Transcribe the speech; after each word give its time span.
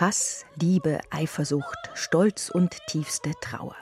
Hass, 0.00 0.46
Liebe, 0.58 0.98
Eifersucht, 1.10 1.90
Stolz 1.92 2.48
und 2.48 2.78
tiefste 2.86 3.32
Trauer. 3.42 3.76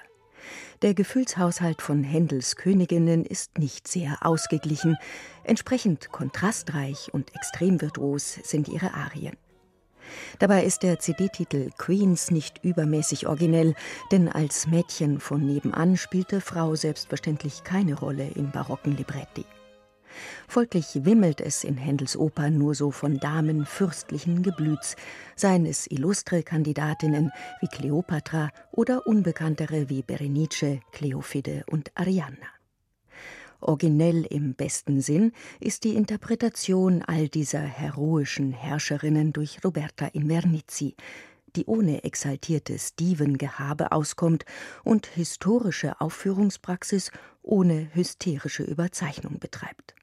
Der 0.83 0.93
Gefühlshaushalt 0.93 1.81
von 1.81 2.03
Händels 2.03 2.56
Königinnen 2.56 3.25
ist 3.25 3.56
nicht 3.56 3.87
sehr 3.87 4.17
ausgeglichen, 4.23 4.96
entsprechend 5.45 6.10
kontrastreich 6.10 7.15
und 7.15 7.33
extrem 7.37 7.81
virtuos 7.81 8.35
sind 8.42 8.67
ihre 8.67 8.95
Arien. 8.95 9.37
Dabei 10.41 10.65
ist 10.65 10.83
der 10.83 10.99
CD-Titel 10.99 11.71
Queens 11.78 12.32
nicht 12.32 12.64
übermäßig 12.64 13.28
originell, 13.28 13.77
denn 14.10 14.28
als 14.28 14.67
Mädchen 14.67 15.21
von 15.21 15.46
nebenan 15.46 15.96
spielte 15.96 16.41
Frau 16.41 16.74
selbstverständlich 16.74 17.62
keine 17.62 17.95
Rolle 17.95 18.28
im 18.34 18.50
barocken 18.50 18.96
Libretti. 18.96 19.45
Folglich 20.46 21.04
wimmelt 21.04 21.40
es 21.40 21.64
in 21.64 21.77
Händels 21.77 22.16
Oper 22.16 22.50
nur 22.50 22.74
so 22.74 22.90
von 22.90 23.18
Damen 23.18 23.66
fürstlichen 23.66 24.42
Geblüts, 24.42 24.96
seien 25.36 25.66
es 25.66 25.86
illustre 25.86 26.42
Kandidatinnen 26.42 27.30
wie 27.60 27.68
Kleopatra 27.68 28.50
oder 28.73 29.06
unbekanntere 29.06 29.88
wie 29.88 30.02
Berenice, 30.02 30.80
Kleophide 30.92 31.64
und 31.70 31.90
Arianna. 31.95 32.48
Originell 33.60 34.24
im 34.24 34.54
besten 34.54 35.00
Sinn 35.00 35.32
ist 35.59 35.82
die 35.82 35.96
Interpretation 35.96 37.02
all 37.02 37.28
dieser 37.28 37.60
heroischen 37.60 38.52
Herrscherinnen 38.52 39.32
durch 39.32 39.64
Roberta 39.64 40.06
Invernizzi, 40.06 40.95
die 41.56 41.64
ohne 41.66 42.04
exaltiertes 42.04 42.95
Divengehabe 42.95 43.90
auskommt 43.90 44.45
und 44.84 45.06
historische 45.06 46.00
Aufführungspraxis 46.00 47.10
ohne 47.42 47.88
hysterische 47.95 48.62
Überzeichnung 48.62 49.40
betreibt 49.40 49.98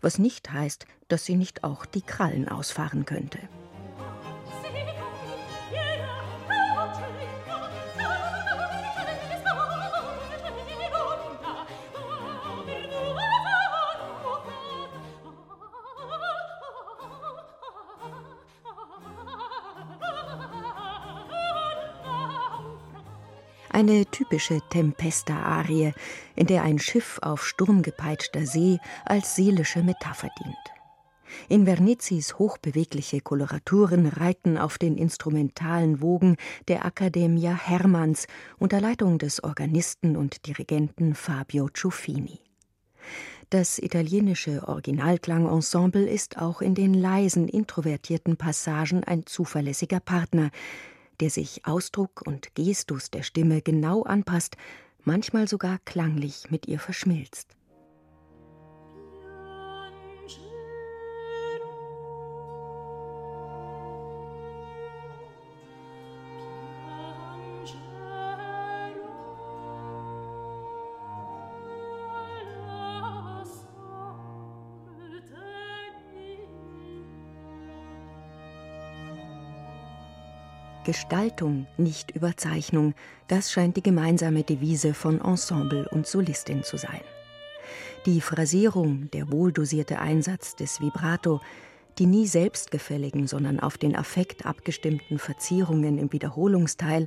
was 0.00 0.18
nicht 0.18 0.50
heißt, 0.50 0.86
dass 1.08 1.24
sie 1.24 1.36
nicht 1.36 1.64
auch 1.64 1.86
die 1.86 2.02
Krallen 2.02 2.48
ausfahren 2.48 3.04
könnte. 3.04 3.38
Eine 23.72 24.06
typische 24.06 24.60
Tempesta-Arie, 24.70 25.92
in 26.36 26.46
der 26.46 26.62
ein 26.62 26.78
Schiff 26.78 27.18
auf 27.22 27.46
sturmgepeitschter 27.46 28.46
See 28.46 28.78
als 29.04 29.34
seelische 29.36 29.82
Metapher 29.82 30.30
dient. 30.42 30.56
Invernizis 31.48 32.38
hochbewegliche 32.38 33.20
Koloraturen 33.20 34.06
reiten 34.06 34.58
auf 34.58 34.78
den 34.78 34.96
instrumentalen 34.96 36.00
Wogen 36.02 36.36
der 36.68 36.84
Accademia 36.84 37.54
Hermanns 37.54 38.26
unter 38.58 38.80
Leitung 38.80 39.18
des 39.18 39.42
Organisten 39.42 40.16
und 40.16 40.46
Dirigenten 40.46 41.14
Fabio 41.14 41.68
Ciuffini. 41.72 42.40
Das 43.50 43.78
italienische 43.78 44.66
Originalklangensemble 44.66 46.08
ist 46.08 46.38
auch 46.38 46.62
in 46.62 46.74
den 46.74 46.94
leisen, 46.94 47.48
introvertierten 47.48 48.38
Passagen 48.38 49.04
ein 49.04 49.26
zuverlässiger 49.26 50.00
Partner, 50.00 50.50
der 51.22 51.30
sich 51.30 51.64
Ausdruck 51.64 52.22
und 52.26 52.52
Gestus 52.56 53.12
der 53.12 53.22
Stimme 53.22 53.62
genau 53.62 54.02
anpasst, 54.02 54.56
manchmal 55.04 55.46
sogar 55.46 55.78
klanglich 55.84 56.50
mit 56.50 56.66
ihr 56.66 56.80
verschmilzt. 56.80 57.54
Gestaltung, 80.84 81.66
nicht 81.76 82.10
Überzeichnung, 82.10 82.94
das 83.28 83.52
scheint 83.52 83.76
die 83.76 83.82
gemeinsame 83.82 84.42
Devise 84.42 84.94
von 84.94 85.20
Ensemble 85.20 85.88
und 85.88 86.06
Solistin 86.06 86.64
zu 86.64 86.76
sein. 86.76 87.00
Die 88.04 88.20
Phrasierung, 88.20 89.10
der 89.12 89.30
wohldosierte 89.30 90.00
Einsatz 90.00 90.56
des 90.56 90.80
Vibrato, 90.80 91.40
die 91.98 92.06
nie 92.06 92.26
selbstgefälligen, 92.26 93.26
sondern 93.26 93.60
auf 93.60 93.78
den 93.78 93.94
Affekt 93.94 94.44
abgestimmten 94.44 95.18
Verzierungen 95.18 95.98
im 95.98 96.12
Wiederholungsteil, 96.12 97.06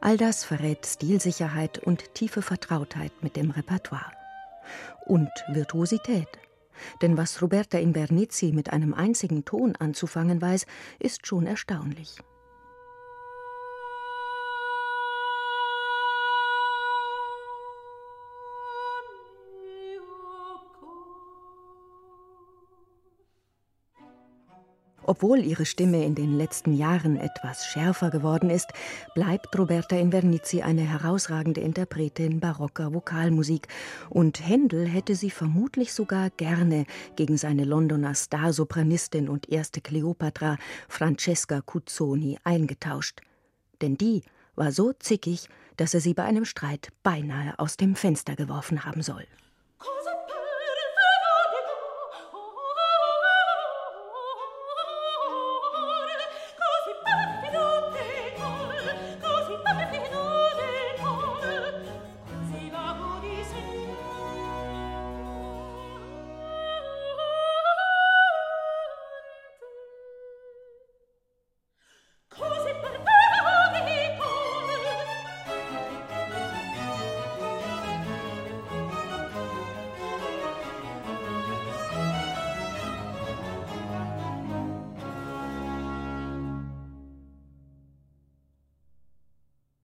all 0.00 0.16
das 0.16 0.44
verrät 0.44 0.84
Stilsicherheit 0.84 1.78
und 1.78 2.14
tiefe 2.14 2.42
Vertrautheit 2.42 3.12
mit 3.22 3.36
dem 3.36 3.50
Repertoire. 3.50 4.10
Und 5.06 5.30
Virtuosität. 5.48 6.28
Denn 7.00 7.16
was 7.16 7.40
Roberta 7.40 7.78
Invernizzi 7.78 8.52
mit 8.52 8.72
einem 8.72 8.94
einzigen 8.94 9.44
Ton 9.44 9.76
anzufangen 9.76 10.42
weiß, 10.42 10.66
ist 10.98 11.26
schon 11.26 11.46
erstaunlich. 11.46 12.16
Obwohl 25.06 25.40
ihre 25.40 25.66
Stimme 25.66 26.04
in 26.04 26.14
den 26.14 26.36
letzten 26.36 26.72
Jahren 26.72 27.18
etwas 27.18 27.66
schärfer 27.66 28.10
geworden 28.10 28.48
ist, 28.48 28.70
bleibt 29.14 29.56
Roberta 29.58 29.96
Invernizzi 29.96 30.62
eine 30.62 30.80
herausragende 30.80 31.60
Interpretin 31.60 32.40
barocker 32.40 32.94
Vokalmusik 32.94 33.68
und 34.08 34.46
Händel 34.46 34.86
hätte 34.86 35.14
sie 35.14 35.30
vermutlich 35.30 35.92
sogar 35.92 36.30
gerne 36.30 36.86
gegen 37.16 37.36
seine 37.36 37.64
Londoner 37.64 38.14
Starsopranistin 38.14 39.28
und 39.28 39.50
erste 39.50 39.82
Kleopatra 39.82 40.56
Francesca 40.88 41.60
Cuzzoni 41.60 42.38
eingetauscht. 42.42 43.20
Denn 43.82 43.98
die 43.98 44.22
war 44.56 44.72
so 44.72 44.92
zickig, 44.92 45.48
dass 45.76 45.92
er 45.92 46.00
sie 46.00 46.14
bei 46.14 46.24
einem 46.24 46.46
Streit 46.46 46.88
beinahe 47.02 47.58
aus 47.58 47.76
dem 47.76 47.94
Fenster 47.94 48.36
geworfen 48.36 48.84
haben 48.84 49.02
soll. 49.02 49.26